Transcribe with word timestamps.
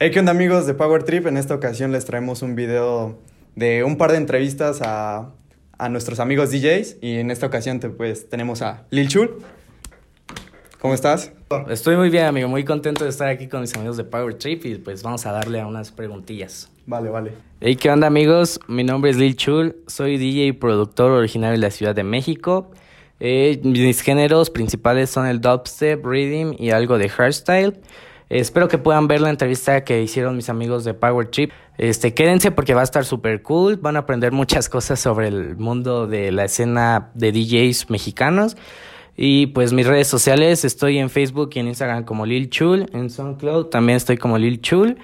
Hey, 0.00 0.12
¿qué 0.12 0.20
onda 0.20 0.30
amigos 0.30 0.64
de 0.64 0.74
Power 0.74 1.02
Trip? 1.02 1.26
En 1.26 1.36
esta 1.36 1.56
ocasión 1.56 1.90
les 1.90 2.04
traemos 2.04 2.42
un 2.42 2.54
video 2.54 3.18
de 3.56 3.82
un 3.82 3.96
par 3.96 4.12
de 4.12 4.18
entrevistas 4.18 4.80
a, 4.80 5.32
a 5.76 5.88
nuestros 5.88 6.20
amigos 6.20 6.52
DJs 6.52 6.98
y 7.00 7.16
en 7.16 7.32
esta 7.32 7.46
ocasión 7.46 7.80
te, 7.80 7.90
pues 7.90 8.28
tenemos 8.28 8.62
a 8.62 8.86
Lil 8.90 9.08
Chul. 9.08 9.42
¿Cómo 10.78 10.94
estás? 10.94 11.32
Estoy 11.68 11.96
muy 11.96 12.10
bien, 12.10 12.26
amigo, 12.26 12.46
muy 12.46 12.64
contento 12.64 13.02
de 13.02 13.10
estar 13.10 13.26
aquí 13.26 13.48
con 13.48 13.62
mis 13.62 13.74
amigos 13.74 13.96
de 13.96 14.04
Power 14.04 14.34
Trip 14.34 14.66
y 14.66 14.76
pues 14.76 15.02
vamos 15.02 15.26
a 15.26 15.32
darle 15.32 15.60
a 15.60 15.66
unas 15.66 15.90
preguntillas. 15.90 16.70
Vale, 16.86 17.10
vale. 17.10 17.32
Hey, 17.60 17.74
¿qué 17.74 17.90
onda 17.90 18.06
amigos? 18.06 18.60
Mi 18.68 18.84
nombre 18.84 19.10
es 19.10 19.16
Lil 19.16 19.34
Chul, 19.34 19.78
soy 19.88 20.16
DJ 20.16 20.46
y 20.46 20.52
productor 20.52 21.10
originario 21.10 21.58
de 21.58 21.66
la 21.66 21.72
Ciudad 21.72 21.96
de 21.96 22.04
México. 22.04 22.70
Eh, 23.18 23.60
mis 23.64 24.00
géneros 24.02 24.50
principales 24.50 25.10
son 25.10 25.26
el 25.26 25.40
dubstep, 25.40 26.06
rhythm 26.06 26.54
y 26.56 26.70
algo 26.70 26.98
de 26.98 27.08
hardstyle. 27.08 27.80
Espero 28.30 28.68
que 28.68 28.76
puedan 28.76 29.08
ver 29.08 29.22
la 29.22 29.30
entrevista 29.30 29.84
que 29.84 30.02
hicieron 30.02 30.36
mis 30.36 30.50
amigos 30.50 30.84
de 30.84 30.92
Power 30.92 31.28
Trip. 31.28 31.50
Este, 31.78 32.12
quédense 32.12 32.50
porque 32.50 32.74
va 32.74 32.82
a 32.82 32.84
estar 32.84 33.06
súper 33.06 33.40
cool. 33.42 33.76
Van 33.76 33.96
a 33.96 34.00
aprender 34.00 34.32
muchas 34.32 34.68
cosas 34.70 35.00
sobre 35.00 35.28
el 35.28 35.56
mundo 35.56 36.06
de 36.06 36.30
la 36.30 36.44
escena 36.44 37.10
de 37.14 37.32
DJs 37.32 37.88
mexicanos. 37.88 38.56
Y 39.16 39.48
pues 39.48 39.72
mis 39.72 39.86
redes 39.86 40.08
sociales, 40.08 40.64
estoy 40.64 40.98
en 40.98 41.08
Facebook 41.10 41.50
y 41.54 41.60
en 41.60 41.68
Instagram 41.68 42.04
como 42.04 42.26
Lil 42.26 42.50
Chul. 42.50 42.88
En 42.92 43.08
SoundCloud 43.08 43.66
también 43.66 43.96
estoy 43.96 44.18
como 44.18 44.36
Lil 44.36 44.60
Chul. 44.60 44.98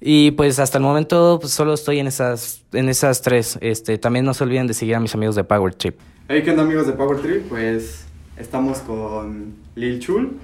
Y 0.00 0.32
pues 0.32 0.58
hasta 0.58 0.78
el 0.78 0.84
momento 0.84 1.38
pues, 1.40 1.52
solo 1.52 1.72
estoy 1.72 2.00
en 2.00 2.08
esas, 2.08 2.62
en 2.72 2.88
esas 2.88 3.22
tres. 3.22 3.58
Este, 3.62 3.96
también 3.96 4.24
no 4.24 4.34
se 4.34 4.42
olviden 4.42 4.66
de 4.66 4.74
seguir 4.74 4.96
a 4.96 5.00
mis 5.00 5.14
amigos 5.14 5.36
de 5.36 5.44
Power 5.44 5.72
Trip. 5.74 5.98
Hey, 6.28 6.42
¿qué 6.44 6.50
onda 6.50 6.64
amigos 6.64 6.86
de 6.88 6.94
Power 6.94 7.18
Trip? 7.22 7.48
Pues 7.48 8.06
estamos 8.36 8.80
con 8.80 9.54
Lil 9.76 10.00
Chul. 10.00 10.36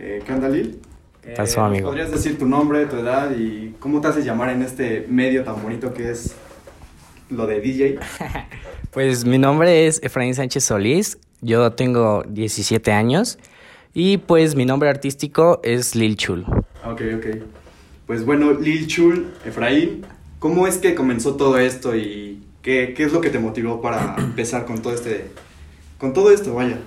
Eh, 0.00 0.20
¿Qué 0.26 0.32
onda 0.32 0.48
Lil? 0.48 0.78
¿Qué 1.22 1.34
eh, 1.34 1.54
amigo? 1.58 1.88
¿Podrías 1.88 2.10
decir 2.10 2.36
tu 2.36 2.46
nombre, 2.46 2.84
tu 2.86 2.96
edad 2.96 3.30
y 3.30 3.76
cómo 3.78 4.00
te 4.00 4.08
haces 4.08 4.24
llamar 4.24 4.50
en 4.50 4.62
este 4.62 5.06
medio 5.08 5.44
tan 5.44 5.62
bonito 5.62 5.94
que 5.94 6.10
es 6.10 6.34
lo 7.30 7.46
de 7.46 7.60
DJ? 7.60 7.98
pues 8.90 9.24
mi 9.24 9.38
nombre 9.38 9.86
es 9.86 10.02
Efraín 10.02 10.34
Sánchez 10.34 10.64
Solís, 10.64 11.18
yo 11.40 11.72
tengo 11.72 12.24
17 12.28 12.90
años 12.90 13.38
y 13.94 14.18
pues 14.18 14.56
mi 14.56 14.64
nombre 14.64 14.88
artístico 14.88 15.60
es 15.62 15.94
Lil 15.94 16.16
Chul. 16.16 16.44
Ok, 16.84 17.02
ok. 17.16 17.26
Pues 18.08 18.26
bueno, 18.26 18.54
Lil 18.54 18.88
Chul, 18.88 19.32
Efraín, 19.44 20.04
¿cómo 20.40 20.66
es 20.66 20.78
que 20.78 20.96
comenzó 20.96 21.36
todo 21.36 21.56
esto 21.56 21.94
y 21.94 22.42
qué, 22.62 22.94
qué 22.96 23.04
es 23.04 23.12
lo 23.12 23.20
que 23.20 23.30
te 23.30 23.38
motivó 23.38 23.80
para 23.80 24.16
empezar 24.18 24.64
con 24.64 24.82
todo 24.82 24.92
este, 24.92 25.30
con 25.98 26.12
todo 26.12 26.32
esto, 26.32 26.52
vaya? 26.54 26.78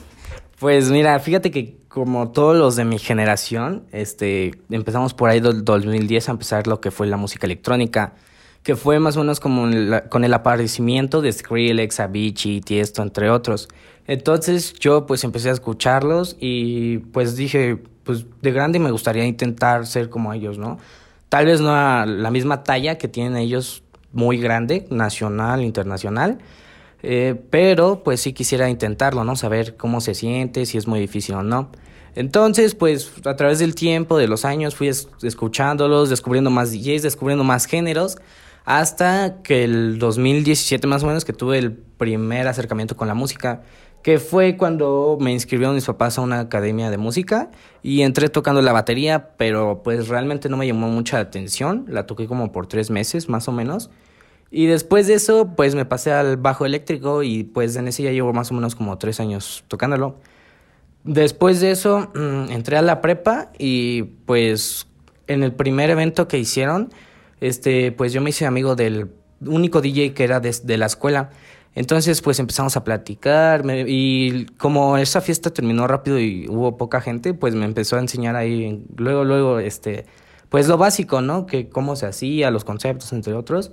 Pues 0.59 0.91
mira, 0.91 1.17
fíjate 1.19 1.51
que 1.51 1.77
como 1.95 2.29
todos 2.29 2.57
los 2.57 2.75
de 2.75 2.83
mi 2.83 2.99
generación, 2.99 3.85
este, 3.93 4.51
empezamos 4.69 5.13
por 5.13 5.29
ahí 5.29 5.39
del 5.39 5.63
2010 5.63 6.27
a 6.27 6.31
empezar 6.33 6.67
lo 6.67 6.81
que 6.81 6.91
fue 6.91 7.07
la 7.07 7.15
música 7.15 7.45
electrónica, 7.45 8.15
que 8.63 8.75
fue 8.75 8.99
más 8.99 9.15
o 9.15 9.21
menos 9.21 9.39
como 9.39 9.69
con 10.09 10.25
el 10.25 10.33
aparecimiento 10.33 11.21
de 11.21 11.31
Skrillex, 11.31 12.01
Avicii, 12.01 12.59
Tiesto, 12.59 13.01
entre 13.01 13.29
otros. 13.29 13.69
Entonces 14.07 14.73
yo 14.73 15.05
pues 15.05 15.23
empecé 15.23 15.47
a 15.47 15.53
escucharlos 15.53 16.35
y 16.37 16.97
pues 16.97 17.37
dije, 17.37 17.81
pues 18.03 18.25
de 18.41 18.51
grande 18.51 18.77
me 18.79 18.91
gustaría 18.91 19.23
intentar 19.23 19.87
ser 19.87 20.09
como 20.09 20.33
ellos, 20.33 20.57
¿no? 20.57 20.77
Tal 21.29 21.45
vez 21.45 21.61
no 21.61 21.73
a 21.73 22.05
la 22.05 22.29
misma 22.29 22.63
talla 22.63 22.97
que 22.97 23.07
tienen 23.07 23.37
ellos 23.37 23.83
muy 24.11 24.37
grande, 24.37 24.85
nacional, 24.89 25.63
internacional, 25.63 26.39
eh, 27.03 27.41
pero 27.49 28.03
pues 28.03 28.19
sí 28.19 28.33
quisiera 28.33 28.69
intentarlo, 28.69 29.23
¿no? 29.23 29.37
Saber 29.37 29.77
cómo 29.77 30.01
se 30.01 30.13
siente, 30.13 30.65
si 30.65 30.77
es 30.77 30.87
muy 30.87 30.99
difícil 30.99 31.35
o 31.35 31.43
no. 31.43 31.69
Entonces, 32.15 32.75
pues 32.75 33.11
a 33.25 33.35
través 33.35 33.59
del 33.59 33.75
tiempo, 33.75 34.17
de 34.17 34.27
los 34.27 34.45
años, 34.45 34.75
fui 34.75 34.87
escuchándolos, 34.87 36.09
descubriendo 36.09 36.49
más 36.49 36.71
DJs, 36.71 37.03
descubriendo 37.03 37.43
más 37.43 37.65
géneros, 37.65 38.17
hasta 38.63 39.41
que 39.43 39.63
el 39.65 39.99
2017 39.99 40.87
más 40.87 41.03
o 41.03 41.07
menos 41.07 41.25
que 41.25 41.33
tuve 41.33 41.59
el 41.59 41.73
primer 41.73 42.47
acercamiento 42.47 42.95
con 42.95 43.07
la 43.07 43.13
música, 43.13 43.63
que 44.01 44.19
fue 44.19 44.55
cuando 44.55 45.17
me 45.19 45.31
inscribieron 45.31 45.75
mis 45.75 45.85
papás 45.85 46.17
a 46.17 46.21
una 46.21 46.39
academia 46.39 46.89
de 46.89 46.97
música 46.97 47.49
y 47.81 48.01
entré 48.01 48.29
tocando 48.29 48.61
la 48.61 48.71
batería, 48.71 49.31
pero 49.37 49.81
pues 49.83 50.07
realmente 50.07 50.47
no 50.47 50.57
me 50.57 50.67
llamó 50.67 50.87
mucha 50.87 51.19
atención, 51.19 51.85
la 51.89 52.05
toqué 52.05 52.27
como 52.27 52.51
por 52.51 52.67
tres 52.67 52.91
meses 52.91 53.29
más 53.29 53.47
o 53.47 53.51
menos. 53.51 53.89
Y 54.51 54.67
después 54.67 55.07
de 55.07 55.15
eso, 55.15 55.53
pues 55.57 55.75
me 55.75 55.85
pasé 55.85 56.11
al 56.11 56.37
bajo 56.37 56.65
eléctrico 56.65 57.23
y 57.23 57.43
pues 57.43 57.75
en 57.75 57.87
ese 57.87 58.03
ya 58.03 58.11
llevo 58.11 58.31
más 58.31 58.51
o 58.51 58.53
menos 58.53 58.75
como 58.75 58.97
tres 58.97 59.19
años 59.19 59.63
tocándolo. 59.67 60.17
Después 61.05 61.61
de 61.61 61.69
eso, 61.69 62.09
mm, 62.15 62.51
entré 62.51 62.77
a 62.77 62.81
la 62.81 62.99
prepa 62.99 63.51
y 63.59 64.03
pues 64.25 64.87
en 65.27 65.43
el 65.43 65.53
primer 65.53 65.91
evento 65.91 66.27
que 66.27 66.39
hicieron, 66.39 66.91
este, 67.41 67.91
pues 67.91 68.11
yo 68.11 68.21
me 68.21 68.31
hice 68.31 68.47
amigo 68.47 68.75
del 68.75 69.11
único 69.41 69.81
DJ 69.81 70.15
que 70.15 70.23
era 70.23 70.39
de, 70.39 70.77
la 70.77 70.87
escuela. 70.87 71.29
Entonces, 71.75 72.21
pues 72.23 72.39
empezamos 72.39 72.75
a 72.75 72.83
platicar 72.83 73.63
y 73.87 74.45
como 74.57 74.97
esa 74.97 75.21
fiesta 75.21 75.51
terminó 75.51 75.87
rápido 75.87 76.19
y 76.19 76.47
hubo 76.49 76.75
poca 76.75 77.01
gente, 77.01 77.35
pues 77.35 77.53
me 77.53 77.65
empezó 77.65 77.97
a 77.97 77.99
enseñar 77.99 78.35
ahí, 78.35 78.83
luego, 78.95 79.25
luego, 79.25 79.59
este, 79.59 80.05
pues 80.49 80.67
lo 80.67 80.77
básico, 80.77 81.21
¿no? 81.21 81.45
Que 81.45 81.69
cómo 81.69 81.95
se 81.95 82.07
hacía, 82.07 82.49
los 82.49 82.65
conceptos, 82.65 83.13
entre 83.13 83.33
otros. 83.33 83.71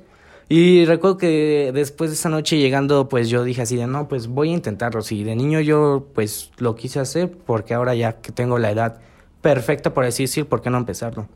Y 0.48 0.84
recuerdo 0.84 1.16
que 1.16 1.70
después 1.72 2.10
de 2.10 2.16
esa 2.16 2.28
noche 2.28 2.58
llegando, 2.58 3.08
pues 3.08 3.28
yo 3.28 3.44
dije 3.44 3.62
así 3.62 3.76
de, 3.76 3.86
no, 3.86 4.08
pues 4.08 4.26
voy 4.26 4.50
a 4.50 4.53
intentarlo. 4.53 5.03
Si 5.03 5.25
de 5.25 5.34
niño 5.34 5.60
yo, 5.60 6.08
pues 6.14 6.50
lo 6.58 6.75
quise 6.75 7.00
hacer, 7.00 7.30
porque 7.30 7.75
ahora 7.75 7.94
ya 7.94 8.20
que 8.20 8.32
tengo 8.32 8.58
la 8.58 8.70
edad 8.70 9.00
perfecta, 9.41 9.94
por 9.94 10.04
así 10.04 10.25
decir, 10.25 10.47
¿por 10.47 10.60
qué 10.60 10.70
no 10.70 10.78
empezarlo? 10.78 11.28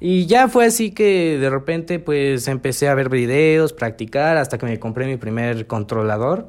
Y 0.00 0.26
ya 0.26 0.48
fue 0.48 0.66
así 0.66 0.92
que 0.92 1.38
de 1.38 1.50
repente, 1.50 1.98
pues 1.98 2.46
empecé 2.48 2.88
a 2.88 2.94
ver 2.94 3.08
videos, 3.08 3.72
practicar, 3.72 4.36
hasta 4.36 4.56
que 4.58 4.66
me 4.66 4.78
compré 4.78 5.06
mi 5.06 5.16
primer 5.16 5.66
controlador. 5.66 6.48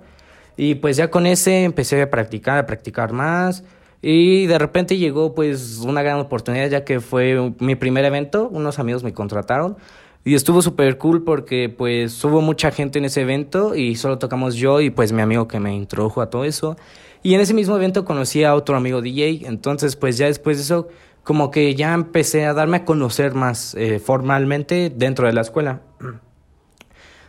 Y 0.55 0.75
pues 0.75 0.97
ya 0.97 1.09
con 1.09 1.25
ese 1.25 1.63
empecé 1.63 2.01
a 2.01 2.09
practicar, 2.09 2.57
a 2.57 2.65
practicar 2.65 3.11
más. 3.11 3.63
Y 4.01 4.45
de 4.45 4.59
repente 4.59 4.97
llegó 4.97 5.33
pues 5.35 5.79
una 5.79 6.03
gran 6.03 6.19
oportunidad 6.19 6.69
ya 6.69 6.85
que 6.85 6.99
fue 6.99 7.53
mi 7.59 7.75
primer 7.75 8.05
evento, 8.05 8.47
unos 8.49 8.79
amigos 8.79 9.03
me 9.03 9.13
contrataron 9.13 9.77
y 10.25 10.35
estuvo 10.35 10.61
súper 10.61 10.97
cool 10.97 11.23
porque 11.23 11.69
pues 11.69 12.23
hubo 12.25 12.41
mucha 12.41 12.71
gente 12.71 12.99
en 12.99 13.05
ese 13.05 13.21
evento 13.21 13.75
y 13.75 13.95
solo 13.95 14.17
tocamos 14.17 14.55
yo 14.55 14.81
y 14.81 14.89
pues 14.89 15.11
mi 15.11 15.21
amigo 15.21 15.47
que 15.47 15.59
me 15.59 15.73
introdujo 15.73 16.21
a 16.21 16.29
todo 16.29 16.43
eso. 16.43 16.75
Y 17.23 17.33
en 17.33 17.41
ese 17.41 17.53
mismo 17.53 17.75
evento 17.75 18.05
conocí 18.05 18.43
a 18.43 18.55
otro 18.55 18.75
amigo 18.75 19.01
DJ, 19.01 19.47
entonces 19.47 19.95
pues 19.95 20.17
ya 20.17 20.27
después 20.27 20.57
de 20.57 20.63
eso 20.63 20.87
como 21.23 21.51
que 21.51 21.75
ya 21.75 21.93
empecé 21.93 22.45
a 22.45 22.53
darme 22.53 22.77
a 22.77 22.85
conocer 22.85 23.33
más 23.33 23.75
eh, 23.75 23.99
formalmente 23.99 24.91
dentro 24.93 25.27
de 25.27 25.33
la 25.33 25.41
escuela. 25.41 25.81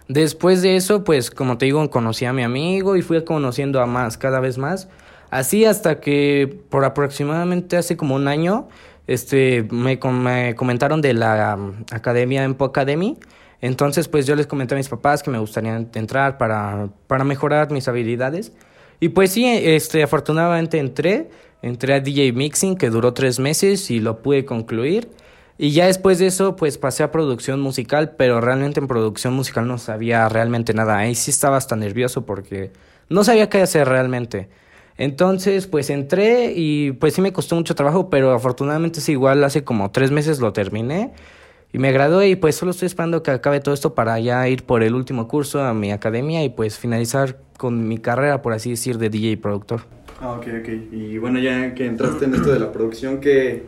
Después 0.08 0.60
de 0.60 0.74
eso 0.74 1.04
pues 1.04 1.30
como 1.30 1.56
te 1.56 1.66
digo 1.66 1.88
conocí 1.88 2.24
a 2.24 2.32
mi 2.32 2.42
amigo 2.42 2.96
y 2.96 3.02
fui 3.02 3.24
conociendo 3.24 3.80
a 3.80 3.86
más 3.86 4.18
cada 4.18 4.40
vez 4.40 4.58
más. 4.58 4.88
Así 5.30 5.64
hasta 5.64 6.00
que 6.00 6.62
por 6.68 6.84
aproximadamente 6.84 7.76
hace 7.76 7.96
como 7.96 8.16
un 8.16 8.26
año 8.26 8.68
este, 9.06 9.66
me, 9.70 9.98
me 9.98 10.54
comentaron 10.54 11.00
de 11.00 11.14
la 11.14 11.56
um, 11.56 11.84
academia 11.90 12.44
Empo 12.44 12.64
Academy. 12.64 13.18
Entonces, 13.60 14.08
pues 14.08 14.26
yo 14.26 14.36
les 14.36 14.46
comenté 14.46 14.74
a 14.74 14.78
mis 14.78 14.88
papás 14.88 15.22
que 15.22 15.30
me 15.30 15.38
gustaría 15.38 15.76
entrar 15.76 16.38
para, 16.38 16.88
para 17.06 17.24
mejorar 17.24 17.70
mis 17.70 17.88
habilidades. 17.88 18.52
Y 19.00 19.10
pues 19.10 19.32
sí, 19.32 19.46
este, 19.46 20.02
afortunadamente 20.02 20.78
entré, 20.78 21.30
entré 21.62 21.94
a 21.94 22.00
DJ 22.00 22.32
Mixing, 22.32 22.76
que 22.76 22.90
duró 22.90 23.12
tres 23.12 23.38
meses 23.38 23.90
y 23.90 24.00
lo 24.00 24.22
pude 24.22 24.44
concluir. 24.44 25.08
Y 25.58 25.72
ya 25.72 25.86
después 25.86 26.18
de 26.18 26.26
eso, 26.26 26.56
pues 26.56 26.78
pasé 26.78 27.02
a 27.02 27.12
producción 27.12 27.60
musical, 27.60 28.12
pero 28.16 28.40
realmente 28.40 28.80
en 28.80 28.88
producción 28.88 29.34
musical 29.34 29.68
no 29.68 29.76
sabía 29.76 30.26
realmente 30.30 30.72
nada. 30.72 30.96
Ahí 30.96 31.14
sí 31.14 31.30
estaba 31.30 31.58
hasta 31.58 31.76
nervioso 31.76 32.24
porque 32.24 32.72
no 33.10 33.24
sabía 33.24 33.50
qué 33.50 33.60
hacer 33.60 33.86
realmente. 33.86 34.48
Entonces, 35.00 35.66
pues 35.66 35.88
entré 35.88 36.52
y 36.54 36.92
pues 36.92 37.14
sí 37.14 37.22
me 37.22 37.32
costó 37.32 37.56
mucho 37.56 37.74
trabajo, 37.74 38.10
pero 38.10 38.32
afortunadamente 38.32 39.00
sí, 39.00 39.12
igual 39.12 39.42
hace 39.44 39.64
como 39.64 39.90
tres 39.90 40.10
meses 40.10 40.40
lo 40.40 40.52
terminé 40.52 41.14
y 41.72 41.78
me 41.78 41.90
gradué 41.90 42.28
y 42.28 42.36
pues 42.36 42.56
solo 42.56 42.72
estoy 42.72 42.84
esperando 42.84 43.22
que 43.22 43.30
acabe 43.30 43.60
todo 43.60 43.72
esto 43.72 43.94
para 43.94 44.20
ya 44.20 44.46
ir 44.46 44.64
por 44.64 44.82
el 44.82 44.94
último 44.94 45.26
curso 45.26 45.64
a 45.64 45.72
mi 45.72 45.90
academia 45.90 46.44
y 46.44 46.50
pues 46.50 46.78
finalizar 46.78 47.38
con 47.56 47.88
mi 47.88 47.96
carrera, 47.96 48.42
por 48.42 48.52
así 48.52 48.72
decir, 48.72 48.98
de 48.98 49.08
DJ 49.08 49.30
y 49.30 49.36
productor. 49.36 49.80
Ah, 50.20 50.32
ok, 50.32 50.46
ok. 50.60 50.68
Y 50.92 51.16
bueno, 51.16 51.38
ya 51.38 51.74
que 51.74 51.86
entraste 51.86 52.26
en 52.26 52.34
esto 52.34 52.52
de 52.52 52.58
la 52.58 52.70
producción, 52.70 53.20
¿qué, 53.20 53.62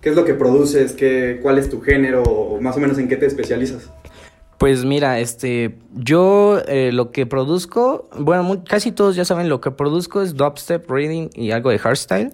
qué 0.00 0.10
es 0.10 0.14
lo 0.14 0.24
que 0.24 0.34
produces? 0.34 0.92
¿Qué, 0.92 1.40
¿Cuál 1.42 1.58
es 1.58 1.68
tu 1.68 1.80
género? 1.80 2.22
¿O 2.22 2.60
más 2.60 2.76
o 2.76 2.78
menos 2.78 2.96
en 2.98 3.08
qué 3.08 3.16
te 3.16 3.26
especializas? 3.26 3.90
Pues 4.58 4.84
mira, 4.84 5.20
este, 5.20 5.78
yo 5.94 6.60
eh, 6.66 6.90
lo 6.92 7.12
que 7.12 7.26
produzco, 7.26 8.08
bueno, 8.18 8.62
casi 8.66 8.90
todos 8.90 9.14
ya 9.14 9.24
saben 9.24 9.48
lo 9.48 9.60
que 9.60 9.70
produzco 9.70 10.22
es 10.22 10.34
dubstep, 10.34 10.90
reading 10.90 11.28
y 11.34 11.50
algo 11.50 11.70
de 11.70 11.78
hardstyle. 11.78 12.32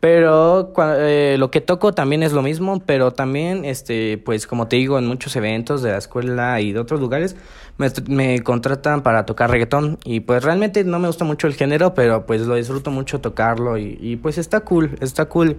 Pero 0.00 0.72
eh, 0.96 1.34
lo 1.40 1.50
que 1.50 1.60
toco 1.60 1.92
también 1.92 2.22
es 2.22 2.32
lo 2.32 2.40
mismo, 2.40 2.80
pero 2.86 3.10
también, 3.10 3.64
este, 3.64 4.16
pues 4.18 4.46
como 4.46 4.68
te 4.68 4.76
digo, 4.76 4.96
en 4.96 5.08
muchos 5.08 5.34
eventos 5.34 5.82
de 5.82 5.90
la 5.90 5.98
escuela 5.98 6.60
y 6.60 6.72
de 6.72 6.78
otros 6.78 7.00
lugares 7.00 7.34
me, 7.78 7.88
me 8.06 8.40
contratan 8.44 9.02
para 9.02 9.26
tocar 9.26 9.50
reggaetón 9.50 9.98
y 10.04 10.20
pues 10.20 10.44
realmente 10.44 10.84
no 10.84 11.00
me 11.00 11.08
gusta 11.08 11.24
mucho 11.24 11.48
el 11.48 11.54
género, 11.54 11.94
pero 11.94 12.26
pues 12.26 12.42
lo 12.42 12.54
disfruto 12.54 12.92
mucho 12.92 13.20
tocarlo 13.20 13.76
y, 13.76 13.98
y 14.00 14.14
pues 14.14 14.38
está 14.38 14.60
cool, 14.60 14.96
está 15.00 15.24
cool. 15.24 15.56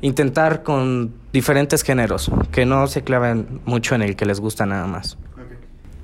intentar 0.00 0.62
con 0.62 1.12
diferentes 1.32 1.82
géneros, 1.82 2.30
que 2.50 2.66
no 2.66 2.86
se 2.86 3.02
claven 3.02 3.60
mucho 3.66 3.94
en 3.94 4.02
el 4.02 4.16
que 4.16 4.26
les 4.26 4.40
gusta 4.40 4.66
nada 4.66 4.86
más. 4.86 5.16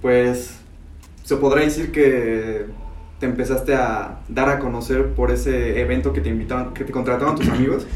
Pues 0.03 0.59
se 1.25 1.37
podrá 1.37 1.63
decir 1.63 1.93
que 1.93 2.67
te 3.21 3.27
empezaste 3.27 3.75
a 3.75 4.21
dar 4.29 4.49
a 4.49 4.59
conocer 4.59 5.15
por 5.15 5.31
ese 5.31 5.81
evento 5.81 6.13
que 6.13 6.21
te 6.21 6.29
invitaron, 6.29 6.75
que 6.75 6.85
te 6.85 6.93
contrataban 6.93 7.37
tus 7.37 7.49
amigos. 7.49 7.87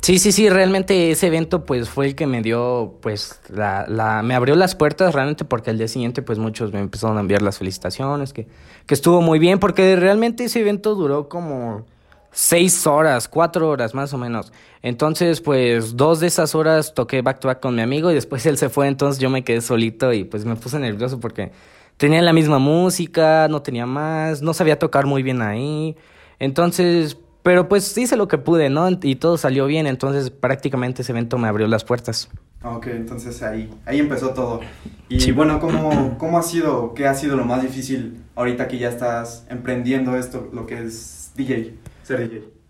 Sí, 0.00 0.18
sí, 0.18 0.30
sí, 0.30 0.48
realmente 0.48 1.10
ese 1.10 1.26
evento 1.26 1.64
pues 1.64 1.88
fue 1.88 2.06
el 2.06 2.14
que 2.14 2.26
me 2.26 2.40
dio, 2.40 2.94
pues, 3.00 3.40
la, 3.48 3.86
la, 3.88 4.22
me 4.22 4.34
abrió 4.34 4.54
las 4.54 4.76
puertas 4.76 5.14
realmente 5.14 5.44
porque 5.44 5.70
al 5.70 5.78
día 5.78 5.88
siguiente 5.88 6.22
pues 6.22 6.38
muchos 6.38 6.72
me 6.72 6.78
empezaron 6.78 7.16
a 7.18 7.20
enviar 7.20 7.42
las 7.42 7.58
felicitaciones, 7.58 8.32
que, 8.32 8.46
que 8.86 8.94
estuvo 8.94 9.20
muy 9.20 9.38
bien, 9.40 9.58
porque 9.58 9.96
realmente 9.96 10.44
ese 10.44 10.60
evento 10.60 10.94
duró 10.94 11.28
como 11.28 11.84
seis 12.36 12.86
horas, 12.86 13.28
cuatro 13.28 13.70
horas 13.70 13.94
más 13.94 14.12
o 14.12 14.18
menos. 14.18 14.52
Entonces, 14.82 15.40
pues 15.40 15.96
dos 15.96 16.20
de 16.20 16.26
esas 16.26 16.54
horas 16.54 16.92
toqué 16.92 17.22
back 17.22 17.40
to 17.40 17.48
back 17.48 17.60
con 17.60 17.74
mi 17.74 17.80
amigo 17.80 18.10
y 18.10 18.14
después 18.14 18.44
él 18.44 18.58
se 18.58 18.68
fue, 18.68 18.88
entonces 18.88 19.18
yo 19.18 19.30
me 19.30 19.42
quedé 19.42 19.62
solito 19.62 20.12
y 20.12 20.24
pues 20.24 20.44
me 20.44 20.54
puse 20.54 20.78
nervioso 20.78 21.18
porque 21.18 21.50
tenía 21.96 22.20
la 22.20 22.34
misma 22.34 22.58
música, 22.58 23.48
no 23.48 23.62
tenía 23.62 23.86
más, 23.86 24.42
no 24.42 24.52
sabía 24.52 24.78
tocar 24.78 25.06
muy 25.06 25.22
bien 25.22 25.40
ahí. 25.40 25.96
Entonces, 26.38 27.16
pero 27.42 27.70
pues 27.70 27.96
hice 27.96 28.18
lo 28.18 28.28
que 28.28 28.36
pude, 28.36 28.68
¿no? 28.68 28.86
Y 29.02 29.16
todo 29.16 29.38
salió 29.38 29.64
bien, 29.64 29.86
entonces 29.86 30.28
prácticamente 30.28 31.00
ese 31.00 31.12
evento 31.12 31.38
me 31.38 31.48
abrió 31.48 31.66
las 31.68 31.84
puertas. 31.84 32.28
Ok, 32.62 32.88
entonces 32.88 33.42
ahí, 33.42 33.72
ahí 33.86 33.98
empezó 33.98 34.34
todo. 34.34 34.60
Y 35.08 35.32
bueno, 35.32 35.58
¿cómo, 35.58 36.18
¿cómo 36.18 36.38
ha 36.38 36.42
sido, 36.42 36.92
qué 36.92 37.06
ha 37.06 37.14
sido 37.14 37.34
lo 37.38 37.46
más 37.46 37.62
difícil 37.62 38.18
ahorita 38.34 38.68
que 38.68 38.76
ya 38.76 38.90
estás 38.90 39.46
emprendiendo 39.48 40.18
esto, 40.18 40.50
lo 40.52 40.66
que 40.66 40.82
es 40.82 41.32
DJ? 41.34 41.85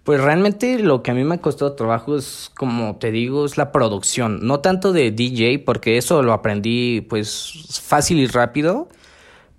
Pues 0.05 0.21
realmente 0.21 0.79
lo 0.79 1.03
que 1.03 1.11
a 1.11 1.15
mí 1.15 1.25
me 1.25 1.35
ha 1.35 1.41
costado 1.41 1.73
trabajo 1.73 2.17
es, 2.17 2.53
como 2.57 2.97
te 2.97 3.11
digo, 3.11 3.45
es 3.45 3.57
la 3.57 3.73
producción. 3.73 4.47
No 4.47 4.61
tanto 4.61 4.93
de 4.93 5.11
DJ, 5.11 5.59
porque 5.65 5.99
eso 5.99 6.23
lo 6.23 6.33
aprendí 6.33 7.01
pues 7.01 7.81
fácil 7.83 8.19
y 8.19 8.27
rápido. 8.29 8.89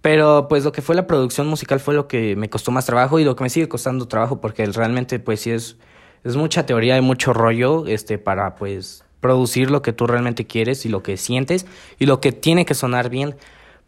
Pero 0.01 0.47
pues 0.47 0.63
lo 0.63 0.71
que 0.71 0.81
fue 0.81 0.95
la 0.95 1.05
producción 1.05 1.47
musical 1.47 1.81
fue 1.81 1.93
lo 1.93 2.07
que 2.07 2.37
me 2.37 2.49
costó 2.49 2.71
más 2.71 2.85
trabajo 2.85 3.19
y 3.19 3.25
lo 3.25 3.35
que 3.35 3.43
me 3.43 3.49
sigue 3.49 3.67
costando 3.67 4.07
trabajo 4.07 4.39
porque 4.39 4.65
realmente 4.67 5.19
pues 5.19 5.41
sí 5.41 5.51
es, 5.51 5.75
es 6.23 6.37
mucha 6.37 6.65
teoría 6.65 6.97
y 6.97 7.01
mucho 7.01 7.33
rollo 7.33 7.85
este 7.87 8.17
para 8.17 8.55
pues 8.55 9.03
producir 9.19 9.69
lo 9.69 9.81
que 9.81 9.91
tú 9.91 10.07
realmente 10.07 10.45
quieres 10.45 10.85
y 10.85 10.89
lo 10.89 11.03
que 11.03 11.17
sientes 11.17 11.65
y 11.99 12.05
lo 12.05 12.21
que 12.21 12.31
tiene 12.31 12.65
que 12.65 12.73
sonar 12.73 13.09
bien. 13.09 13.35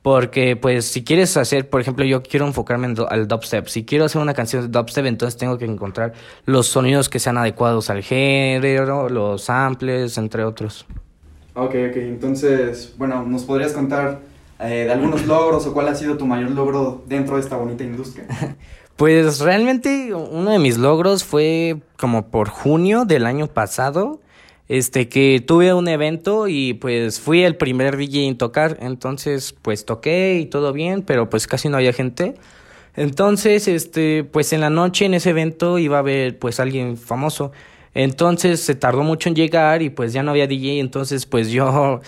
Porque, 0.01 0.55
pues, 0.55 0.85
si 0.85 1.03
quieres 1.03 1.35
hacer, 1.35 1.69
por 1.69 1.81
ejemplo, 1.81 2.05
yo 2.05 2.23
quiero 2.23 2.47
enfocarme 2.47 2.87
en 2.87 2.95
al 3.09 3.27
dubstep. 3.27 3.67
Si 3.67 3.83
quiero 3.83 4.05
hacer 4.05 4.21
una 4.21 4.33
canción 4.33 4.63
de 4.63 4.67
dubstep, 4.69 5.05
entonces 5.05 5.37
tengo 5.37 5.57
que 5.57 5.65
encontrar 5.65 6.13
los 6.45 6.67
sonidos 6.67 7.09
que 7.09 7.19
sean 7.19 7.37
adecuados 7.37 7.89
al 7.89 8.01
género, 8.01 9.09
los 9.09 9.43
samples, 9.43 10.17
entre 10.17 10.45
otros. 10.45 10.85
Ok, 11.53 11.75
ok. 11.89 11.97
Entonces, 11.97 12.93
bueno, 12.97 13.23
¿nos 13.23 13.43
podrías 13.43 13.73
contar 13.73 14.21
eh, 14.59 14.85
de 14.85 14.91
algunos 14.91 15.25
logros 15.25 15.65
o 15.65 15.73
cuál 15.73 15.89
ha 15.89 15.95
sido 15.95 16.17
tu 16.17 16.25
mayor 16.25 16.51
logro 16.51 17.03
dentro 17.07 17.35
de 17.35 17.41
esta 17.41 17.57
bonita 17.57 17.83
industria? 17.83 18.25
pues 18.95 19.39
realmente 19.41 20.13
uno 20.13 20.51
de 20.51 20.59
mis 20.59 20.77
logros 20.77 21.25
fue 21.25 21.81
como 21.97 22.27
por 22.27 22.47
junio 22.47 23.03
del 23.03 23.25
año 23.25 23.47
pasado 23.47 24.21
este 24.69 25.09
que 25.09 25.43
tuve 25.45 25.73
un 25.73 25.87
evento 25.87 26.47
y 26.47 26.75
pues 26.75 27.19
fui 27.19 27.43
el 27.43 27.57
primer 27.57 27.97
DJ 27.97 28.27
en 28.27 28.37
tocar, 28.37 28.77
entonces 28.81 29.53
pues 29.61 29.83
toqué 29.83 30.39
y 30.39 30.45
todo 30.45 30.71
bien, 30.71 31.01
pero 31.01 31.29
pues 31.29 31.47
casi 31.47 31.69
no 31.69 31.77
había 31.77 31.91
gente. 31.91 32.35
Entonces, 32.95 33.67
este, 33.67 34.23
pues 34.23 34.53
en 34.53 34.61
la 34.61 34.69
noche 34.69 35.05
en 35.05 35.13
ese 35.13 35.31
evento 35.31 35.79
iba 35.79 35.97
a 35.97 35.99
haber 35.99 36.37
pues 36.37 36.59
alguien 36.59 36.97
famoso. 36.97 37.51
Entonces 37.93 38.61
se 38.61 38.75
tardó 38.75 39.03
mucho 39.03 39.29
en 39.29 39.35
llegar 39.35 39.81
y 39.81 39.89
pues 39.89 40.13
ya 40.13 40.21
no 40.23 40.31
había 40.31 40.47
DJ, 40.47 40.79
entonces 40.79 41.25
pues 41.25 41.49
yo 41.49 42.01